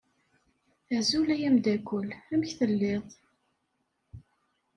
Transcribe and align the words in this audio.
Azul 0.97 1.29
a 1.35 1.37
ameddakel! 1.47 2.07
Amek 2.33 2.51
telliḍ? 2.59 3.05